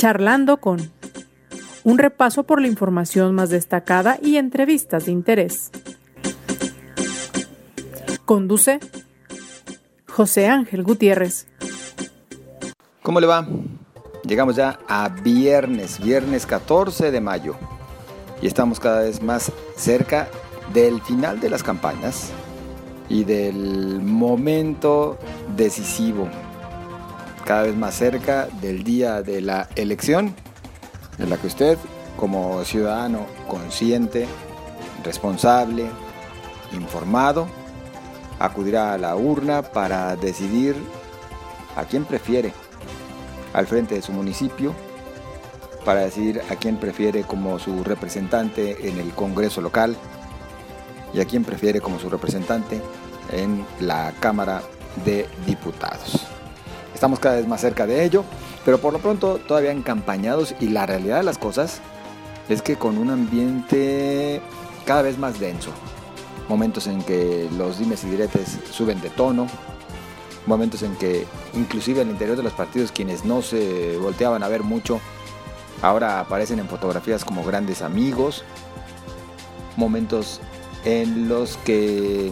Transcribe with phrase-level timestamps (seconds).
[0.00, 0.90] Charlando con
[1.84, 5.70] un repaso por la información más destacada y entrevistas de interés.
[8.24, 8.80] Conduce
[10.08, 11.48] José Ángel Gutiérrez.
[13.02, 13.46] ¿Cómo le va?
[14.24, 17.56] Llegamos ya a viernes, viernes 14 de mayo.
[18.40, 20.30] Y estamos cada vez más cerca
[20.72, 22.30] del final de las campañas
[23.10, 25.18] y del momento
[25.54, 26.26] decisivo.
[27.50, 30.36] Cada vez más cerca del día de la elección,
[31.18, 31.78] en la que usted,
[32.16, 34.28] como ciudadano consciente,
[35.02, 35.86] responsable,
[36.72, 37.48] informado,
[38.38, 40.76] acudirá a la urna para decidir
[41.74, 42.52] a quién prefiere
[43.52, 44.72] al frente de su municipio,
[45.84, 49.96] para decidir a quién prefiere como su representante en el Congreso local
[51.12, 52.80] y a quién prefiere como su representante
[53.32, 54.62] en la Cámara
[55.04, 56.28] de Diputados.
[57.00, 58.26] Estamos cada vez más cerca de ello,
[58.62, 61.80] pero por lo pronto todavía encampañados y la realidad de las cosas
[62.50, 64.42] es que con un ambiente
[64.84, 65.70] cada vez más denso.
[66.46, 69.46] Momentos en que los dimes y diretes suben de tono,
[70.44, 74.62] momentos en que inclusive al interior de los partidos quienes no se volteaban a ver
[74.62, 75.00] mucho
[75.80, 78.44] ahora aparecen en fotografías como grandes amigos,
[79.78, 80.42] momentos
[80.84, 82.30] en los que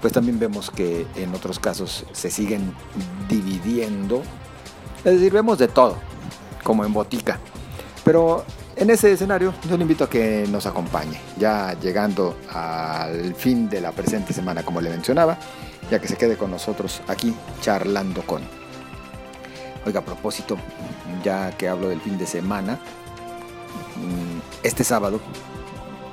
[0.00, 2.72] pues también vemos que en otros casos se siguen
[3.28, 4.22] dividiendo,
[5.04, 5.96] es decir, vemos de todo,
[6.62, 7.38] como en botica,
[8.04, 8.44] pero
[8.76, 13.80] en ese escenario yo le invito a que nos acompañe, ya llegando al fin de
[13.80, 15.36] la presente semana como le mencionaba,
[15.90, 18.42] ya que se quede con nosotros aquí charlando con.
[19.84, 20.56] Oiga, a propósito,
[21.24, 22.74] ya que hablo del fin de semana,
[23.96, 25.20] mm, este sábado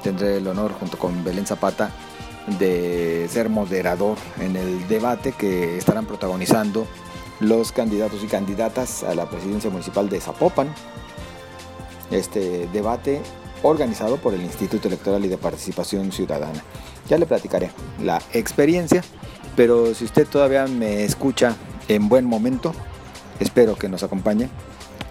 [0.02, 1.92] tendré el honor junto con Belén Zapata
[2.60, 6.88] de ser moderador en el debate que estarán protagonizando
[7.40, 10.74] los candidatos y candidatas a la presidencia municipal de Zapopan.
[12.12, 13.22] Este debate
[13.64, 16.64] organizado por el Instituto Electoral y de Participación Ciudadana.
[17.10, 19.02] Ya le platicaré la experiencia
[19.56, 21.56] pero si usted todavía me escucha
[21.88, 22.74] en buen momento,
[23.40, 24.50] espero que nos acompañe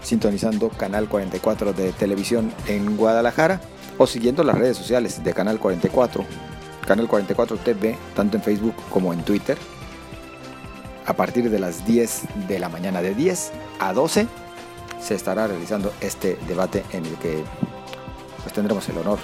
[0.03, 3.59] sintonizando Canal 44 de televisión en Guadalajara
[3.97, 6.23] o siguiendo las redes sociales de Canal 44,
[6.87, 9.57] Canal 44 TV, tanto en Facebook como en Twitter.
[11.05, 14.27] A partir de las 10 de la mañana, de 10 a 12,
[15.01, 17.43] se estará realizando este debate en el que
[18.41, 19.19] pues, tendremos el honor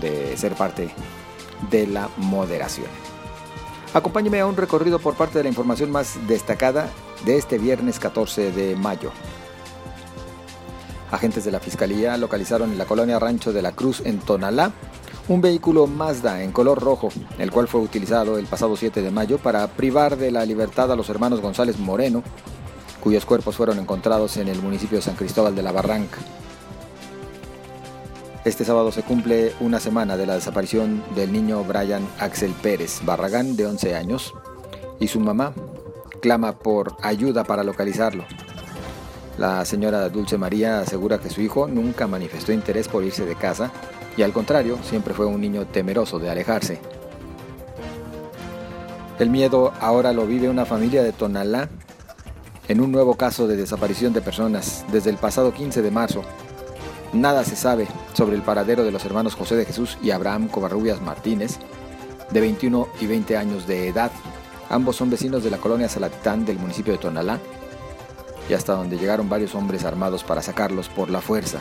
[0.00, 0.90] de ser parte
[1.70, 2.88] de la moderación.
[3.94, 6.90] Acompáñeme a un recorrido por parte de la información más destacada
[7.24, 9.10] de este viernes 14 de mayo.
[11.10, 14.72] Agentes de la Fiscalía localizaron en la colonia Rancho de la Cruz en Tonalá
[15.28, 19.38] un vehículo Mazda en color rojo, el cual fue utilizado el pasado 7 de mayo
[19.38, 22.22] para privar de la libertad a los hermanos González Moreno,
[23.00, 26.18] cuyos cuerpos fueron encontrados en el municipio de San Cristóbal de la Barranca.
[28.44, 33.56] Este sábado se cumple una semana de la desaparición del niño Brian Axel Pérez Barragán,
[33.56, 34.32] de 11 años,
[35.00, 35.52] y su mamá
[36.22, 38.24] clama por ayuda para localizarlo.
[39.38, 43.72] La señora Dulce María asegura que su hijo nunca manifestó interés por irse de casa
[44.16, 46.80] y al contrario, siempre fue un niño temeroso de alejarse.
[49.18, 51.68] El miedo ahora lo vive una familia de Tonalá
[52.68, 56.22] en un nuevo caso de desaparición de personas desde el pasado 15 de marzo
[57.12, 61.00] Nada se sabe sobre el paradero de los hermanos José de Jesús y Abraham Covarrubias
[61.00, 61.58] Martínez,
[62.30, 64.10] de 21 y 20 años de edad.
[64.68, 67.40] Ambos son vecinos de la colonia Salatitán del municipio de Tonalá,
[68.48, 71.60] y hasta donde llegaron varios hombres armados para sacarlos por la fuerza.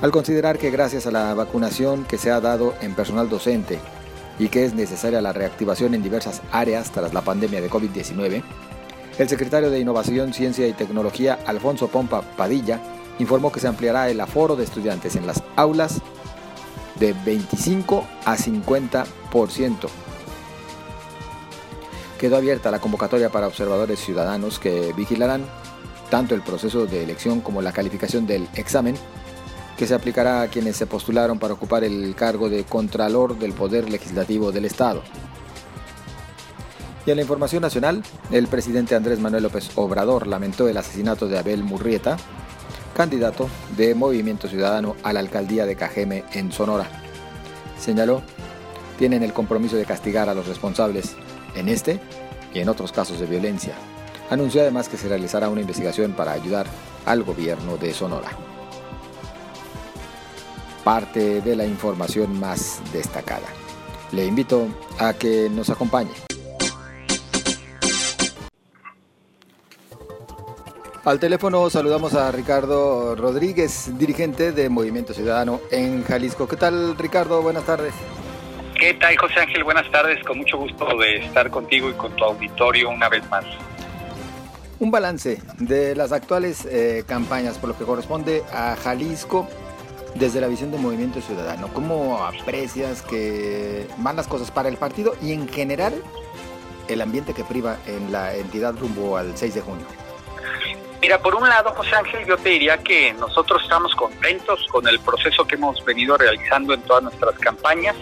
[0.00, 3.78] Al considerar que gracias a la vacunación que se ha dado en personal docente
[4.38, 8.42] y que es necesaria la reactivación en diversas áreas tras la pandemia de COVID-19,
[9.18, 12.80] el secretario de Innovación, Ciencia y Tecnología, Alfonso Pompa Padilla,
[13.20, 16.00] informó que se ampliará el aforo de estudiantes en las aulas
[16.96, 19.88] de 25 a 50%.
[22.18, 25.44] Quedó abierta la convocatoria para observadores ciudadanos que vigilarán
[26.10, 28.96] tanto el proceso de elección como la calificación del examen
[29.76, 33.90] que se aplicará a quienes se postularon para ocupar el cargo de Contralor del Poder
[33.90, 35.02] Legislativo del Estado.
[37.06, 41.38] Y en la información nacional, el presidente Andrés Manuel López Obrador lamentó el asesinato de
[41.38, 42.16] Abel Murrieta,
[42.96, 46.88] candidato de Movimiento Ciudadano a la alcaldía de Cajeme en Sonora.
[47.78, 48.22] Señaló,
[48.98, 51.16] tienen el compromiso de castigar a los responsables
[51.56, 52.00] en este
[52.54, 53.74] y en otros casos de violencia.
[54.30, 56.66] Anunció además que se realizará una investigación para ayudar
[57.04, 58.53] al gobierno de Sonora.
[60.84, 63.48] Parte de la información más destacada.
[64.12, 66.12] Le invito a que nos acompañe.
[71.06, 76.46] Al teléfono saludamos a Ricardo Rodríguez, dirigente de Movimiento Ciudadano en Jalisco.
[76.46, 77.40] ¿Qué tal, Ricardo?
[77.40, 77.94] Buenas tardes.
[78.78, 79.64] ¿Qué tal, José Ángel?
[79.64, 80.22] Buenas tardes.
[80.24, 83.46] Con mucho gusto de estar contigo y con tu auditorio una vez más.
[84.80, 89.48] Un balance de las actuales eh, campañas por lo que corresponde a Jalisco
[90.14, 91.68] desde la visión de Movimiento Ciudadano.
[91.72, 95.94] ¿Cómo aprecias que van las cosas para el partido y en general
[96.88, 99.86] el ambiente que priva en la entidad rumbo al 6 de junio?
[101.00, 104.98] Mira, por un lado, José Ángel, yo te diría que nosotros estamos contentos con el
[105.00, 107.94] proceso que hemos venido realizando en todas nuestras campañas.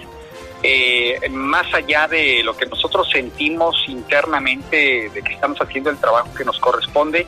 [0.63, 6.33] Eh, más allá de lo que nosotros sentimos internamente de que estamos haciendo el trabajo
[6.33, 7.27] que nos corresponde,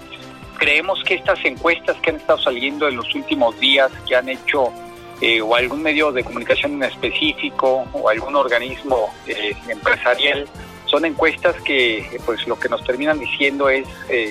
[0.58, 4.72] creemos que estas encuestas que han estado saliendo en los últimos días, que han hecho
[5.20, 10.46] eh, o algún medio de comunicación en específico o algún organismo eh, empresarial,
[10.86, 13.86] son encuestas que pues lo que nos terminan diciendo es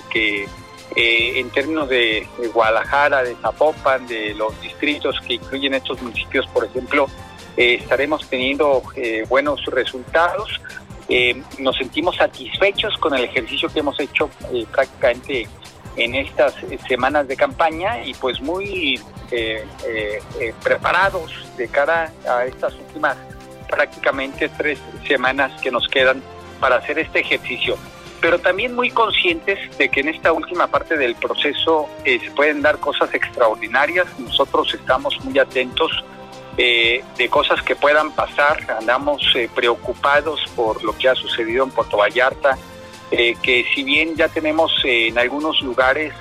[0.10, 0.48] que
[0.96, 6.66] eh, en términos de, Guadalajara, de Zapopan, de los distritos que incluyen estos municipios, por
[6.66, 7.08] ejemplo,
[7.58, 10.62] eh, estaremos teniendo eh, buenos resultados.
[11.60, 14.30] nos sentimos satisfechos con el ejercicio que hemos hecho
[14.72, 15.48] prácticamente
[15.96, 16.54] en estas
[16.88, 19.00] semanas de campaña y pues muy
[20.64, 23.18] preparados de cara a estas últimas
[23.68, 26.22] prácticamente tres semanas que nos quedan
[26.60, 27.78] para hacer este ejercicio
[28.24, 32.62] pero también muy conscientes de que en esta última parte del proceso eh, se pueden
[32.62, 34.08] dar cosas extraordinarias.
[34.18, 35.92] Nosotros estamos muy atentos
[36.56, 41.72] eh, de cosas que puedan pasar, andamos eh, preocupados por lo que ha sucedido en
[41.72, 42.58] Puerto Vallarta,
[43.42, 46.14] que si bien ya tenemos en algunos lugares,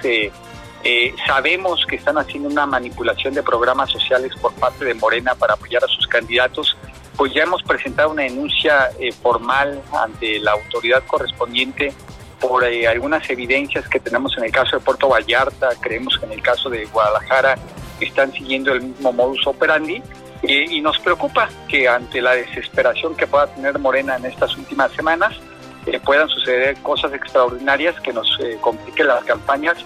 [1.27, 5.83] sabemos que están haciendo una manipulación de programas sociales por parte de Morena para apoyar
[5.85, 6.77] a sus candidatos,
[7.17, 11.93] pues ya hemos presentado una denuncia eh, formal ante la autoridad correspondiente
[12.41, 16.33] por eh, algunas evidencias que tenemos en el caso de Puerto Vallarta, creemos que en
[16.33, 17.57] el caso de Guadalajara
[18.01, 20.03] están siguiendo el mismo modus operandi
[20.43, 25.39] y nos preocupa que ante la desesperación que pueda tener Morena en estas últimas semanas
[25.87, 29.79] eh, puedan suceder cosas extraordinarias que nos compliquen las campañas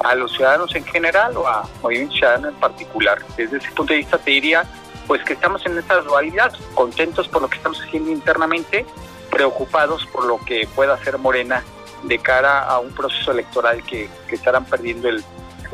[0.00, 3.18] a los ciudadanos en general o a Movimiento Ciudadano en particular.
[3.36, 4.64] Desde ese punto de vista te diría
[5.06, 8.86] pues que estamos en esta dualidad, contentos por lo que estamos haciendo internamente,
[9.30, 11.62] preocupados por lo que pueda hacer Morena
[12.04, 15.22] de cara a un proceso electoral que, estarán perdiendo el,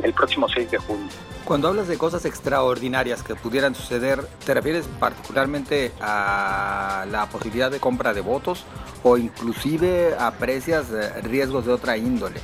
[0.03, 1.09] el próximo 6 de junio.
[1.51, 7.81] Cuando hablas de cosas extraordinarias que pudieran suceder, ¿te refieres particularmente a la posibilidad de
[7.81, 8.63] compra de votos
[9.03, 12.39] o inclusive aprecias eh, riesgos de otra índole?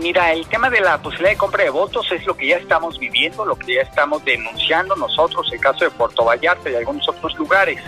[0.00, 2.98] Mira, el tema de la posibilidad de compra de votos es lo que ya estamos
[2.98, 7.32] viviendo, lo que ya estamos denunciando nosotros, el caso de Puerto Vallarta y algunos otros
[7.36, 7.80] lugares.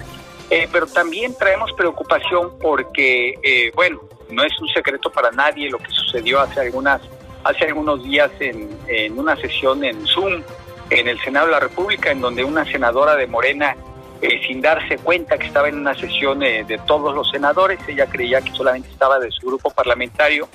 [0.49, 3.99] Eh, pero también traemos preocupación porque, eh, bueno,
[4.31, 7.03] no es un secreto para nadie lo que sucedió hace algunas
[7.45, 10.43] hace algunos días en, una sesión en Zoom
[10.91, 13.77] en el Senado de la República, en donde una senadora de Morena,
[14.21, 18.41] eh, sin darse cuenta que estaba en una sesión de todos los senadores, ella creía
[18.41, 20.49] que solamente estaba de su grupo parlamentario,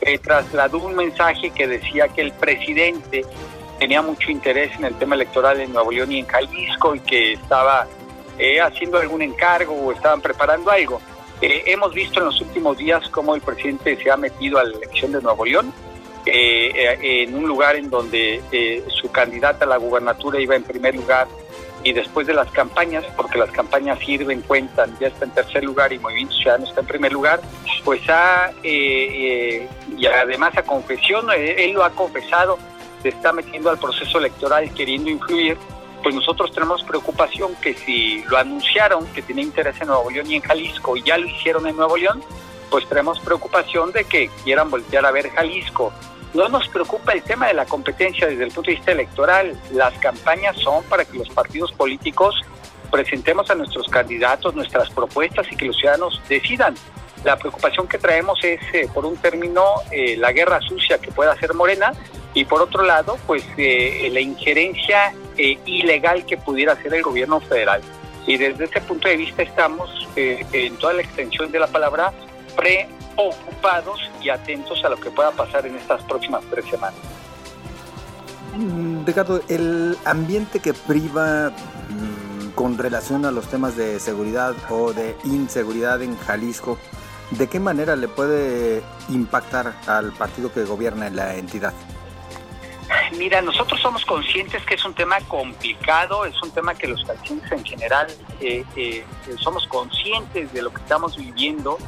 [0.00, 3.24] eh, trasladó un mensaje que decía que el presidente
[3.78, 7.34] tenía mucho interés en el tema electoral en Nuevo León y en Jalisco y que
[7.34, 7.86] estaba
[8.38, 11.00] eh, haciendo algún encargo o estaban preparando algo.
[11.42, 14.76] Eh, hemos visto en los últimos días cómo el presidente se ha metido a la
[14.76, 15.72] elección de Nuevo León,
[16.26, 21.26] en un lugar en donde su candidata a la gubernatura iba en primer lugar
[21.82, 25.92] y después de las campañas, porque las campañas sirven, cuentan, ya está en tercer lugar
[25.92, 27.40] y Movimiento Ciudadano está en primer lugar,
[27.84, 32.58] pues ha, eh, eh, y además a confesión, eh, él lo ha confesado,
[33.02, 35.56] se está metiendo al proceso electoral queriendo influir,
[36.02, 40.36] pues nosotros tenemos preocupación que si lo anunciaron que tenía interés en Nuevo León y
[40.36, 42.22] en Jalisco y ya lo hicieron en Nuevo León,
[42.70, 45.92] pues tenemos preocupación de que quieran voltear a ver Jalisco
[46.34, 49.58] no nos preocupa el tema de la competencia desde el punto de vista electoral.
[49.72, 52.34] Las campañas son para que los partidos políticos
[52.90, 56.74] presentemos a nuestros candidatos nuestras propuestas y que los ciudadanos decidan.
[57.24, 61.32] La preocupación que traemos es, eh, por un término, eh, la guerra sucia que pueda
[61.32, 61.92] hacer Morena
[62.32, 67.80] y por otro lado, pues eh, la injerencia ilegal que pudiera hacer el gobierno federal.
[68.26, 72.12] Y desde ese punto de vista estamos, en toda la extensión de la palabra,
[72.56, 76.98] pre ocupados y atentos a lo que pueda pasar en estas próximas tres semanas.
[78.56, 84.92] Mm, Ricardo, el ambiente que priva mm, con relación a los temas de seguridad o
[84.92, 86.78] de inseguridad en Jalisco,
[87.30, 91.72] ¿de qué manera le puede impactar al partido que gobierna en la entidad?
[93.16, 97.52] Mira, nosotros somos conscientes que es un tema complicado, es un tema que los jaliscienses
[97.52, 98.06] en general
[98.40, 99.04] eh, eh,
[99.38, 101.78] somos conscientes de lo que estamos viviendo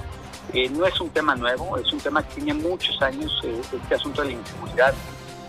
[0.53, 3.95] Eh, no es un tema nuevo, es un tema que tiene muchos años, eh, este
[3.95, 4.95] asunto de la inseguridad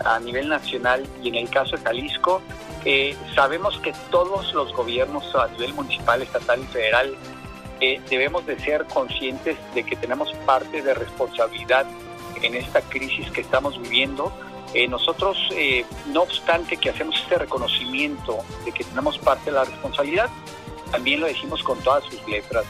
[0.04, 2.40] a nivel nacional y en el caso de Jalisco,
[2.84, 7.16] eh, sabemos que todos los gobiernos a nivel municipal, estatal y federal
[8.08, 11.84] debemos de ser conscientes de que tenemos parte de responsabilidad
[12.40, 14.32] en esta crisis que estamos viviendo.
[14.88, 15.36] nosotros,
[16.06, 20.30] no obstante que hacemos este reconocimiento de que tenemos parte de la responsabilidad,
[20.92, 22.64] también lo decimos con todas sus letras.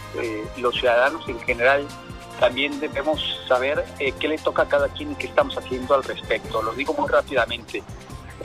[0.57, 1.87] los ciudadanos en general
[2.41, 6.03] también debemos saber eh, qué le toca a cada quien y qué estamos haciendo al
[6.03, 6.63] respecto.
[6.63, 7.83] Lo digo muy rápidamente.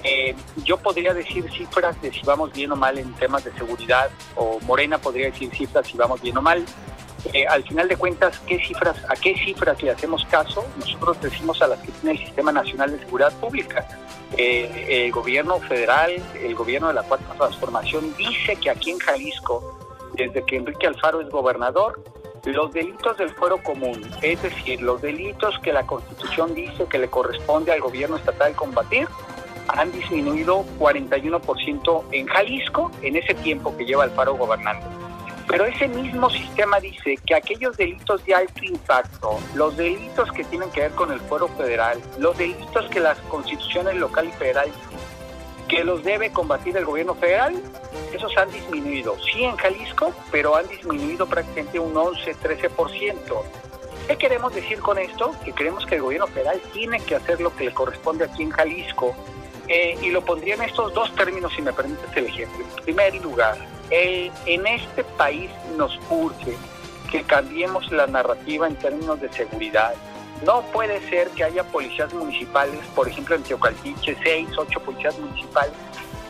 [0.03, 4.09] Eh, yo podría decir cifras de si vamos bien o mal en temas de seguridad,
[4.35, 6.63] o Morena podría decir cifras si vamos bien o mal.
[7.33, 10.65] Eh, al final de cuentas, ¿qué cifras, ¿a qué cifras le hacemos caso?
[10.77, 13.85] Nosotros decimos a las que tiene el Sistema Nacional de Seguridad Pública.
[14.37, 19.77] el gobierno federal, el gobierno de la Cuarta Transformación dice que aquí en Jalisco,
[20.13, 22.01] desde que Enrique Alfaro es gobernador,
[22.53, 27.07] los delitos del fuero común, es decir, los delitos que la Constitución dice que le
[27.07, 29.07] corresponde al gobierno estatal combatir,
[29.67, 34.85] han disminuido 41% en Jalisco en ese tiempo que lleva Alfaro gobernando.
[35.47, 40.69] Pero ese mismo sistema dice que aquellos delitos de alto impacto, los delitos que tienen
[40.69, 44.69] que ver con el fuero federal, los delitos que las constituciones local y federal
[45.69, 47.55] que los debe combatir el gobierno federal,
[48.13, 49.15] esos han disminuido.
[49.19, 53.19] Sí en Jalisco, pero han disminuido prácticamente un 11-13%.
[54.07, 55.35] ¿Qué queremos decir con esto?
[55.45, 58.49] Que creemos que el gobierno federal tiene que hacer lo que le corresponde aquí en
[58.49, 59.15] Jalisco.
[59.67, 62.65] Eh, y lo pondría en estos dos términos, si me permites el ejemplo.
[62.77, 63.55] En primer lugar,
[63.91, 66.55] en este país nos urge
[67.11, 69.93] que cambiemos la narrativa en términos de seguridad.
[70.45, 75.73] No puede ser que haya policías municipales, por ejemplo en Teocaltiche, seis, ocho policías municipales,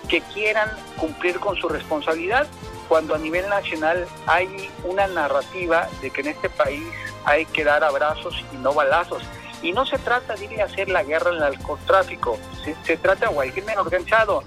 [0.07, 2.47] que quieran cumplir con su responsabilidad
[2.87, 6.83] cuando a nivel nacional hay una narrativa de que en este país
[7.23, 9.21] hay que dar abrazos y no balazos.
[9.61, 13.29] Y no se trata de ir a hacer la guerra al narcotráfico, se, se trata,
[13.29, 14.43] o al crimen organizado,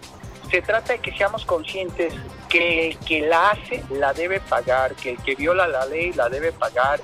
[0.50, 2.14] se trata de que seamos conscientes
[2.48, 6.28] que el que la hace la debe pagar, que el que viola la ley la
[6.28, 7.00] debe pagar,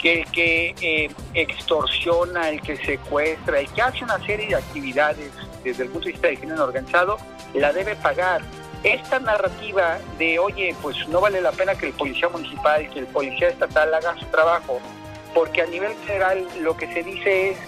[0.00, 5.30] que el que eh, extorsiona, el que secuestra, el que hace una serie de actividades
[5.62, 7.18] desde el punto de vista del crimen organizado,
[7.54, 8.42] la debe pagar.
[8.82, 13.06] Esta narrativa de, oye, pues no vale la pena que el policía municipal, que el
[13.06, 14.80] policía estatal haga su trabajo,
[15.34, 17.58] porque a nivel federal lo que se dice es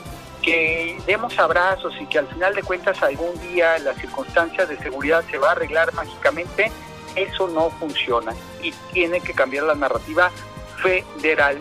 [0.41, 5.23] que demos abrazos y que al final de cuentas algún día las circunstancias de seguridad
[5.31, 6.73] se va a arreglar mágicamente,
[7.15, 10.31] eso no funciona y tiene que cambiar la narrativa
[10.83, 11.59] federal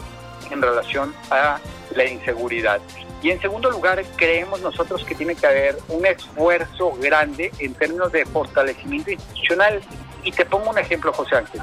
[0.51, 1.59] en relación a
[1.95, 2.79] la inseguridad.
[3.21, 8.11] Y en segundo lugar, creemos nosotros que tiene que haber un esfuerzo grande en términos
[8.11, 9.81] de fortalecimiento institucional.
[10.23, 11.61] Y te pongo un ejemplo, José Ángel.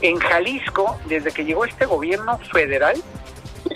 [0.00, 2.96] En Jalisco, desde que llegó este gobierno federal,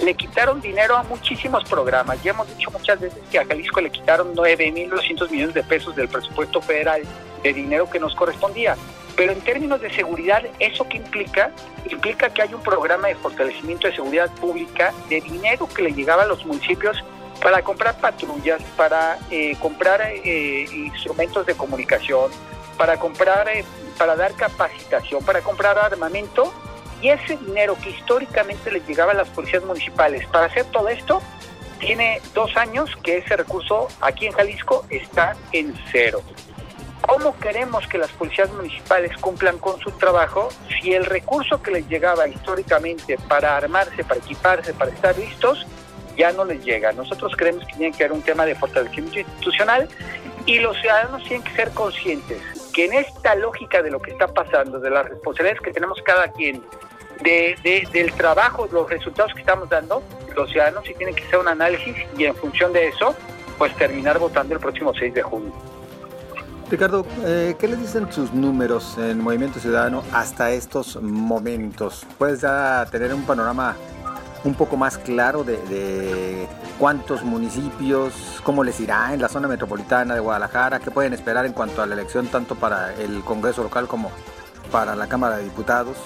[0.00, 2.22] le quitaron dinero a muchísimos programas.
[2.22, 6.08] Ya hemos dicho muchas veces que a Jalisco le quitaron 9.200 millones de pesos del
[6.08, 7.02] presupuesto federal
[7.42, 8.76] de dinero que nos correspondía.
[9.16, 11.52] Pero en términos de seguridad, ¿eso qué implica?
[11.90, 16.22] Implica que hay un programa de fortalecimiento de seguridad pública de dinero que le llegaba
[16.22, 17.02] a los municipios
[17.42, 22.30] para comprar patrullas, para eh, comprar eh, instrumentos de comunicación,
[22.78, 23.64] para comprar, eh,
[23.98, 26.52] para dar capacitación, para comprar armamento.
[27.02, 31.20] Y ese dinero que históricamente le llegaba a las policías municipales para hacer todo esto,
[31.80, 36.22] tiene dos años que ese recurso aquí en Jalisco está en cero.
[37.00, 40.48] ¿Cómo queremos que las policías municipales cumplan con su trabajo
[40.80, 45.66] si el recurso que les llegaba históricamente para armarse, para equiparse, para estar listos,
[46.16, 46.92] ya no les llega?
[46.92, 49.88] Nosotros creemos que tiene que haber un tema de fortalecimiento institucional
[50.46, 52.40] y los ciudadanos tienen que ser conscientes
[52.72, 56.28] que en esta lógica de lo que está pasando, de las responsabilidades que tenemos cada
[56.28, 56.62] quien,
[57.22, 60.02] de, del trabajo, los resultados que estamos dando,
[60.34, 63.14] los ciudadanos sí tienen que hacer un análisis y en función de eso,
[63.58, 65.52] pues terminar votando el próximo 6 de junio.
[66.70, 72.06] Ricardo, eh, ¿qué le dicen sus números en Movimiento Ciudadano hasta estos momentos?
[72.16, 73.76] ¿Puedes ya tener un panorama
[74.44, 76.48] un poco más claro de,
[76.78, 81.52] cuántos municipios, cómo les irá en la zona metropolitana de Guadalajara, qué pueden esperar en
[81.52, 84.10] cuanto a la elección tanto para el Congreso local como
[84.70, 85.96] para la Cámara de Diputados?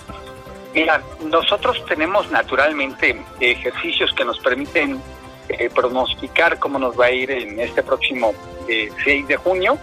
[0.76, 5.00] Mira, nosotros tenemos naturalmente ejercicios que nos permiten
[5.48, 8.34] eh, pronosticar cómo nos va a ir en este próximo
[8.66, 9.78] 6 eh, de junio.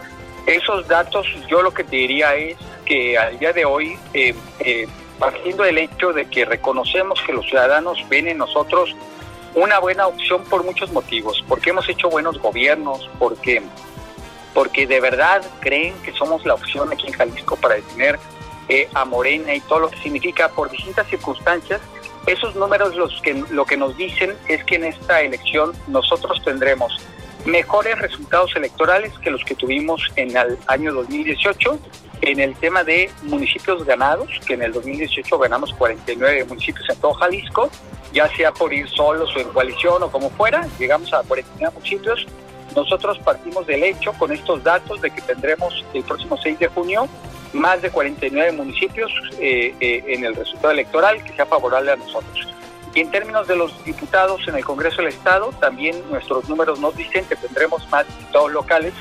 [0.46, 4.88] Esos datos yo lo que te diría es que al día de hoy, eh, eh,
[5.18, 8.96] partiendo del hecho de que reconocemos que los ciudadanos ven en nosotros
[9.56, 13.64] una buena opción por muchos motivos, porque hemos hecho buenos gobiernos, porque,
[14.54, 18.20] porque de verdad creen que somos la opción aquí en Jalisco para detener
[18.70, 21.82] eh, a Morena y todo lo que significa por distintas circunstancias,
[22.26, 26.94] Esos números los que, lo que nos dicen es que en esta elección nosotros tendremos
[27.46, 31.80] mejores resultados electorales que los que tuvimos en el año 2018
[32.24, 37.14] en el tema de municipios ganados, que en el 2018 ganamos 49 municipios en todo
[37.16, 37.70] Jalisco,
[38.14, 42.26] ya sea por ir solos o en coalición o como fuera, llegamos a 49 municipios.
[42.76, 47.08] Nosotros partimos del hecho con estos datos de que tendremos el próximo 6 de junio
[47.54, 52.48] más de 49 municipios eh, eh, en el resultado electoral que sea favorable a nosotros.
[52.96, 56.96] Y en términos de los diputados en el Congreso del Estado, también nuestros números nos
[56.96, 58.94] dicen que tendremos más diputados locales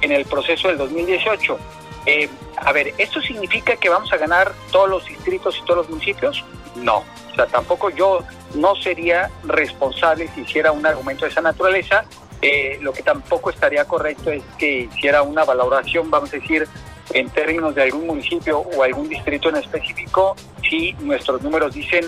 [0.00, 1.58] en el proceso del 2018.
[2.06, 5.90] Eh, a ver, ¿esto significa que vamos a ganar todos los distritos y todos los
[5.90, 6.44] municipios?
[6.76, 7.04] No.
[7.32, 8.20] O sea, tampoco yo
[8.54, 12.04] no sería responsable si hiciera un argumento de esa naturaleza.
[12.46, 16.68] Eh, lo que tampoco estaría correcto es que hiciera una valoración, vamos a decir,
[17.14, 20.36] en términos de algún municipio o algún distrito en específico,
[20.68, 22.04] si nuestros números dicen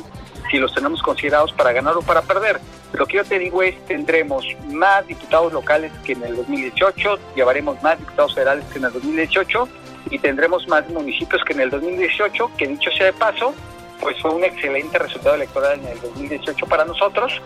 [0.51, 2.61] si los tenemos considerados para ganar o para perder.
[2.93, 7.83] Lo que yo te digo es, tendremos más diputados locales que en el 2018, llevaremos
[7.83, 9.69] más diputados federales que en el 2018
[10.11, 13.55] y tendremos más municipios que en el 2018, que dicho sea de paso,
[14.01, 17.41] pues fue un excelente resultado electoral en el 2018 para nosotros,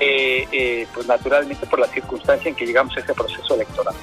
[0.00, 3.94] eh, eh, pues naturalmente por la circunstancia en que llegamos a ese proceso electoral.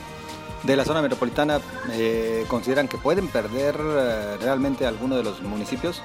[0.63, 1.61] De la zona metropolitana,
[1.93, 6.03] eh, ¿consideran que pueden perder realmente alguno de los municipios?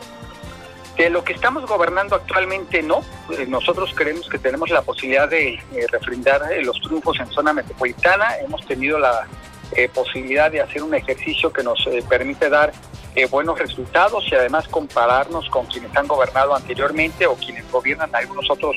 [0.97, 3.03] De lo que estamos gobernando actualmente no.
[3.49, 5.61] Nosotros creemos que tenemos la posibilidad de
[5.91, 8.39] refrendar los triunfos en zona metropolitana.
[8.39, 9.27] Hemos tenido la
[9.73, 12.73] eh, posibilidad de hacer un ejercicio que nos eh, permite dar
[13.15, 18.49] eh, buenos resultados y además compararnos con quienes han gobernado anteriormente o quienes gobiernan algunos
[18.51, 18.77] otros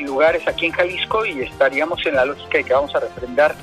[0.00, 3.54] lugares aquí en Jalisco y estaríamos en la lógica de que vamos a refrendar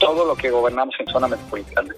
[0.00, 1.94] todo lo que gobernamos en zona metropolitana.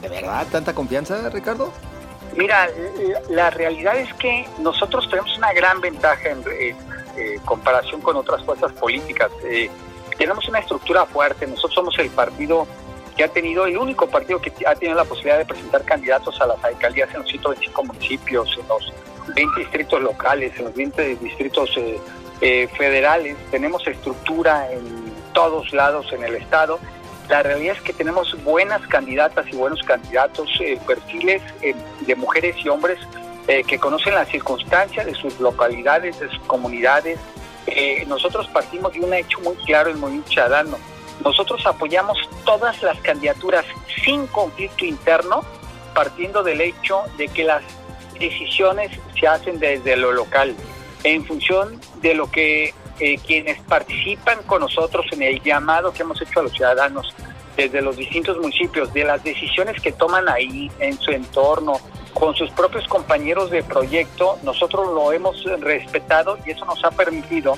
[0.00, 1.70] ¿De verdad tanta confianza, Ricardo?
[2.34, 2.68] Mira,
[3.28, 6.76] la realidad es que nosotros tenemos una gran ventaja en,
[7.44, 9.30] comparación con otras fuerzas políticas
[10.16, 11.46] tenemos una estructura fuerte.
[11.46, 12.66] Nosotros somos el partido
[13.16, 16.46] que ha tenido, el único partido que ha tenido la posibilidad de presentar candidatos a
[16.46, 18.92] las alcaldías en los 125 municipios, en los
[19.34, 21.98] 20 distritos locales, en los 20 distritos eh,
[22.40, 23.36] eh, federales.
[23.50, 26.78] Tenemos estructura en todos lados en el Estado.
[27.28, 31.42] La realidad es que tenemos buenas candidatas y buenos candidatos, eh, perfiles
[32.06, 32.98] de mujeres y hombres
[33.68, 37.16] que conocen las circunstancias de sus localidades, de sus comunidades,
[37.66, 40.78] eh, nosotros partimos de un hecho muy claro en Movimiento Ciudadano.
[41.24, 43.64] Nosotros apoyamos todas las candidaturas
[44.04, 45.42] sin conflicto interno,
[45.94, 47.62] partiendo del hecho de que las
[48.18, 50.54] decisiones se hacen desde lo local,
[51.04, 56.20] en función de lo que eh, quienes participan con nosotros en el llamado que hemos
[56.22, 57.14] hecho a los ciudadanos
[57.56, 61.80] desde los distintos municipios, de las decisiones que toman ahí en su entorno,
[62.12, 67.56] con sus propios compañeros de proyecto, nosotros lo hemos respetado y eso nos ha permitido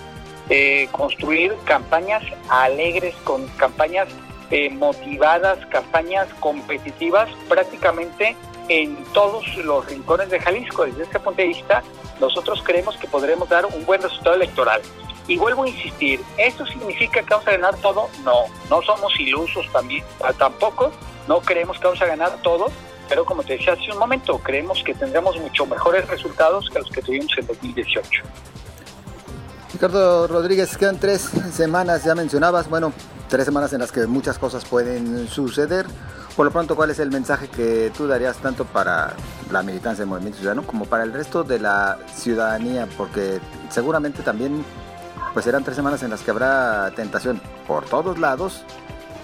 [0.51, 4.09] eh, construir campañas alegres, con campañas
[4.51, 8.35] eh, motivadas, campañas competitivas prácticamente
[8.69, 10.85] en todos los rincones de Jalisco.
[10.85, 11.83] Desde este punto de vista,
[12.21, 14.81] nosotros creemos que podremos dar un buen resultado electoral.
[15.27, 18.09] Y vuelvo a insistir, ¿esto significa que vamos a ganar todo?
[18.25, 20.03] No, no somos ilusos también,
[20.39, 20.91] tampoco,
[21.27, 22.69] no creemos que vamos a ganar todo,
[23.11, 26.91] pero como te decía hace un momento, creemos que tendremos mucho mejores resultados que los
[26.91, 28.23] que tuvimos en 2018.
[29.79, 32.93] Ricardo Rodríguez, quedan tres semanas, ya mencionabas, bueno,
[33.29, 35.87] tres semanas en las que muchas cosas pueden suceder.
[36.35, 39.15] Por lo pronto, ¿cuál es el mensaje que tú darías tanto para
[39.53, 42.89] la militancia del Movimiento Ciudadano como para el resto de la ciudadanía?
[42.97, 43.39] Porque
[43.71, 44.65] seguramente también
[45.33, 48.65] pues serán tres semanas en las que habrá tentación por todos lados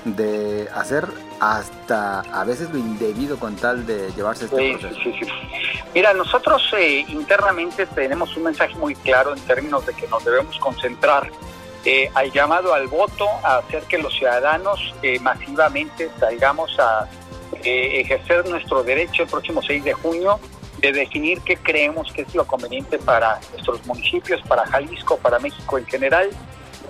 [0.05, 1.05] de hacer
[1.41, 5.01] hasta a veces lo indebido con tal de llevarse este proceso.
[5.03, 5.27] Sí, sí.
[5.95, 10.59] Mira, nosotros eh, internamente tenemos un mensaje muy claro en términos de que nos debemos
[10.59, 11.31] concentrar
[11.85, 17.09] eh, al llamado al voto, a hacer que los ciudadanos eh, masivamente salgamos a
[17.63, 20.41] ejercer nuestro derecho el próximo 6 de junio
[20.81, 25.79] de definir qué creemos que es lo conveniente para nuestros municipios, para Jalisco, para México
[25.79, 26.31] en general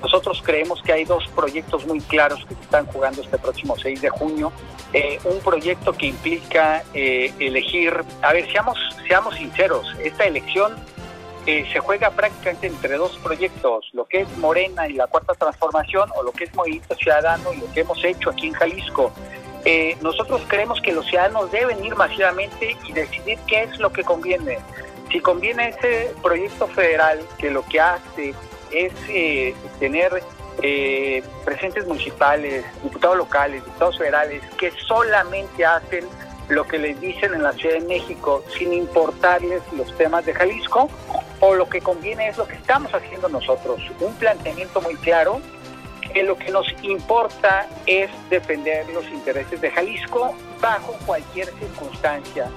[0.04, 4.02] nosotros creemos que hay dos proyectos muy claros que se están jugando este próximo 6
[4.02, 4.52] de junio.
[4.92, 10.76] Eh, un proyecto que implica eh, elegir, a ver, seamos, seamos sinceros, esta elección
[11.46, 16.10] eh, se juega prácticamente entre dos proyectos, lo que es Morena y la Cuarta Transformación
[16.16, 19.10] o lo que es Movimiento Ciudadano y lo que hemos hecho aquí en Jalisco.
[20.02, 24.58] nosotros creemos que los ciudadanos deben ir masivamente y decidir qué es lo que conviene.
[25.10, 28.34] Si conviene ese proyecto federal que lo que hace
[28.74, 30.22] es eh, tener
[30.62, 31.22] eh,
[31.86, 36.06] municipales, diputados locales, diputados federales, que solamente hacen
[36.48, 40.90] lo que les dicen en la Ciudad de México sin importarles los temas de Jalisco
[41.40, 45.40] o lo que conviene es lo que estamos haciendo nosotros, un planteamiento muy claro
[46.12, 52.48] que lo que nos importa es defender los intereses de Jalisco bajo cualquier circunstancia.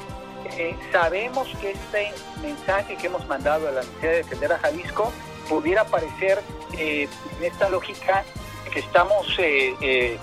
[0.58, 5.12] Eh, sabemos que este mensaje que hemos mandado a la necesidad de defender a Jalisco
[5.48, 6.42] pudiera parecer
[6.78, 7.08] eh,
[7.38, 8.24] en esta lógica
[8.72, 10.18] que estamos eh,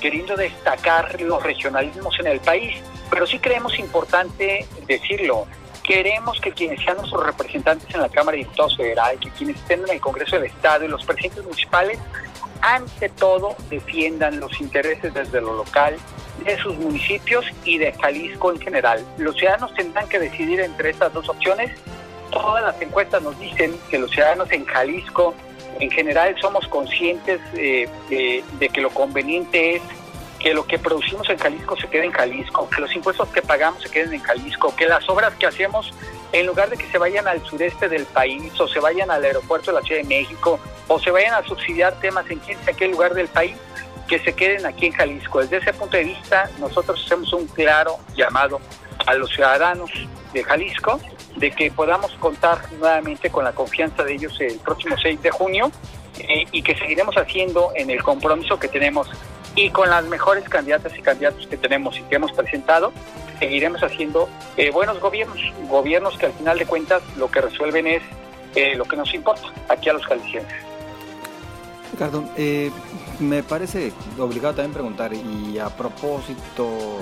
[0.00, 2.76] queriendo destacar los regionalismos en el país,
[3.10, 5.46] pero sí creemos importante decirlo.
[5.82, 9.82] Queremos que quienes sean nuestros representantes en la Cámara de Diputados Federal, que quienes estén
[9.84, 11.98] en el Congreso del Estado y los presidentes municipales,
[12.60, 15.96] ante todo defiendan los intereses desde lo local
[16.44, 19.04] de sus municipios y de Jalisco en general.
[19.18, 21.70] Los ciudadanos tendrán que decidir entre estas dos opciones.
[22.30, 25.34] Todas las encuestas nos dicen que los ciudadanos en Jalisco
[25.80, 29.82] en general somos conscientes eh, de, que lo conveniente es
[30.38, 33.82] que lo que producimos en Jalisco se quede en Jalisco, que los impuestos que pagamos
[33.82, 35.92] se queden en Jalisco, que las obras que hacemos,
[36.32, 39.72] en lugar de que se vayan al sureste del país o se vayan al aeropuerto
[39.72, 43.14] de la Ciudad de México o se vayan a subsidiar temas en quién qué lugar
[43.14, 43.56] del país,
[44.06, 45.40] que se queden aquí en Jalisco.
[45.40, 48.60] Desde ese punto de vista, nosotros hacemos un claro llamado
[49.06, 49.90] a los ciudadanos
[50.32, 51.00] de Jalisco
[51.38, 55.70] de que podamos contar nuevamente con la confianza de ellos el próximo 6 de junio
[56.18, 59.08] eh, y que seguiremos haciendo en el compromiso que tenemos
[59.54, 62.92] y con las mejores candidatas y candidatos que tenemos y que hemos presentado,
[63.38, 68.02] seguiremos haciendo eh, buenos gobiernos, gobiernos que al final de cuentas lo que resuelven es
[68.54, 70.58] eh, lo que nos importa aquí a los jaliscienses.
[71.92, 72.24] Ricardo,
[73.18, 77.00] me parece obligado también preguntar, y a propósito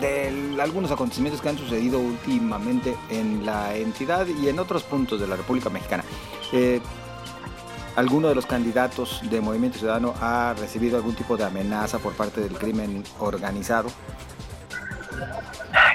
[0.00, 5.26] de algunos acontecimientos que han sucedido últimamente en la entidad y en otros puntos de
[5.26, 6.04] la República Mexicana.
[6.52, 6.80] Eh,
[7.96, 12.40] ¿Alguno de los candidatos de Movimiento Ciudadano ha recibido algún tipo de amenaza por parte
[12.40, 13.90] del crimen organizado?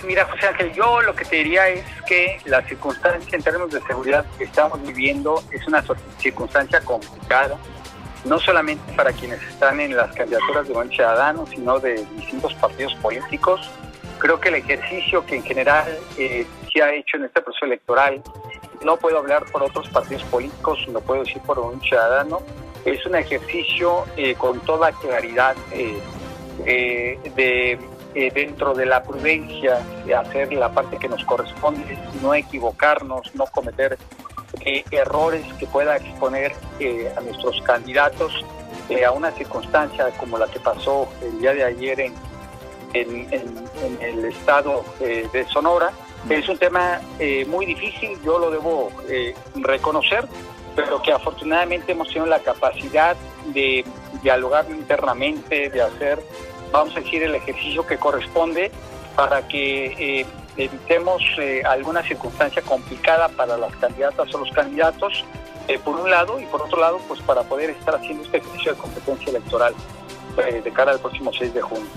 [0.06, 3.82] Mira, José Ángel, yo lo que te diría es que la circunstancia en términos de
[3.84, 5.82] seguridad que estamos viviendo es una
[6.17, 7.58] circunstancia complicada,
[8.26, 12.96] no solamente para quienes están en las candidaturas de Movimiento Ciudadano, sino de distintos partidos
[12.96, 13.70] políticos.
[14.20, 15.86] Creo que el ejercicio que en general
[16.18, 18.22] eh, se ha hecho en este proceso electoral,
[18.84, 22.42] no puedo hablar por otros partidos políticos, no puedo decir por un ciudadano,
[22.86, 26.00] es un ejercicio eh, con toda claridad eh,
[27.36, 27.80] de
[28.14, 33.98] dentro de la prudencia, de hacer la parte que nos corresponde, no equivocarnos, no cometer
[34.91, 36.54] errores que pueda exponer
[37.17, 38.45] a nuestros candidatos
[39.06, 42.13] a una circunstancia como la que pasó el día de ayer en
[42.93, 45.91] en, el estado eh, de Sonora.
[46.30, 50.26] Es un tema eh, muy difícil, yo lo debo eh, reconocer,
[50.76, 53.15] pero que afortunadamente hemos tenido la capacidad
[53.47, 53.84] de
[54.21, 56.19] dialogar internamente, de hacer,
[56.71, 58.71] vamos a decir, el ejercicio que corresponde
[59.15, 60.26] para que
[60.58, 61.24] evitemos
[61.66, 65.26] alguna circunstancia complicada para las candidatas o los candidatos,
[65.84, 68.78] por un lado, y por otro lado, pues para poder estar haciendo este ejercicio de
[68.78, 69.74] competencia electoral
[70.36, 71.88] de cara al próximo 6 de junio.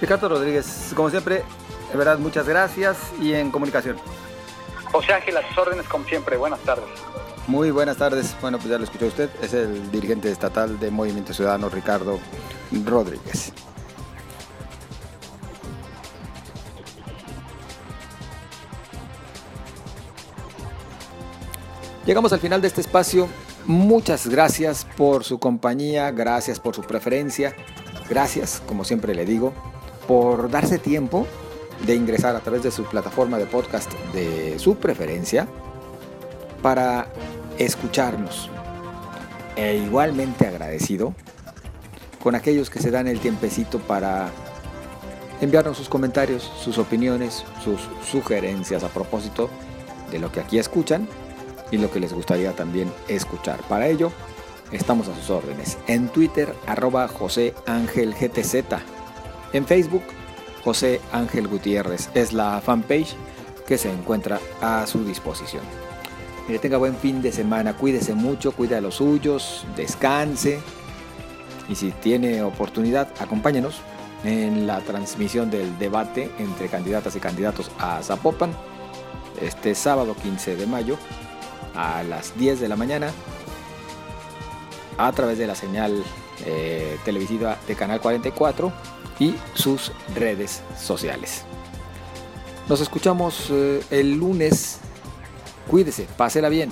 [0.00, 1.42] Ricardo Rodríguez, como siempre,
[1.90, 3.96] de verdad, muchas gracias y en comunicación.
[4.92, 6.36] José Ángel, a sus órdenes como siempre.
[6.36, 6.86] Buenas tardes.
[7.46, 8.36] Muy buenas tardes.
[8.40, 9.30] Bueno, pues ya lo escuchó usted.
[9.42, 12.18] Es el dirigente estatal de Movimiento Ciudadano, Ricardo
[12.84, 13.52] Rodríguez.
[22.08, 23.28] Llegamos al final de este espacio.
[23.66, 27.54] Muchas gracias por su compañía, gracias por su preferencia,
[28.08, 29.52] gracias, como siempre le digo,
[30.06, 31.26] por darse tiempo
[31.84, 35.46] de ingresar a través de su plataforma de podcast de su preferencia
[36.62, 37.08] para
[37.58, 38.48] escucharnos.
[39.54, 41.12] E igualmente agradecido
[42.22, 44.30] con aquellos que se dan el tiempecito para
[45.42, 49.50] enviarnos sus comentarios, sus opiniones, sus sugerencias a propósito
[50.10, 51.06] de lo que aquí escuchan
[51.70, 53.60] y lo que les gustaría también escuchar.
[53.68, 54.12] Para ello,
[54.72, 55.78] estamos a sus órdenes.
[55.86, 58.64] En Twitter, arroba José Ángel GTZ
[59.52, 60.02] en Facebook,
[60.62, 63.16] José Ángel Gutiérrez es la fanpage
[63.66, 65.62] que se encuentra a su disposición.
[66.46, 70.60] Que tenga buen fin de semana, cuídese mucho, cuide a los suyos, descanse
[71.68, 73.80] y si tiene oportunidad, acompáñenos
[74.24, 78.52] en la transmisión del debate entre candidatas y candidatos a Zapopan
[79.40, 80.98] este sábado 15 de mayo
[81.74, 83.10] a las 10 de la mañana
[84.96, 86.02] a través de la señal
[86.44, 88.72] eh, televisiva de Canal 44
[89.18, 91.44] y sus redes sociales.
[92.68, 94.80] Nos escuchamos eh, el lunes.
[95.68, 96.70] Cuídese, pásela bien.